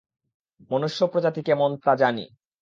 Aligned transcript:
মনুষ্য 0.71 0.99
প্রজাতি 1.07 1.41
কেমন 1.47 1.69
তা 1.83 1.93
জানি! 1.95 2.25